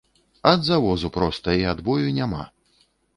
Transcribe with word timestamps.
Ад 0.51 0.63
завозу 0.69 1.11
проста 1.17 1.53
і 1.65 1.67
адбою 1.73 2.07
няма. 2.19 2.41